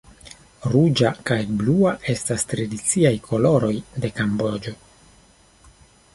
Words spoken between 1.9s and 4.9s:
estas tradiciaj koloroj de Kamboĝo.